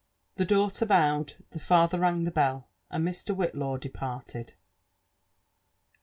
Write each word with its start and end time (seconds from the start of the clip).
"The 0.37 0.45
daughter 0.45 0.83
bowpd, 0.87 1.35
the 1.51 1.59
father 1.59 1.99
rang 1.99 2.23
the 2.23 2.31
bell, 2.31 2.67
and 2.89 3.07
Mr. 3.07 3.35
Whi.tlai«r 3.35 3.77
departed. 3.77 4.55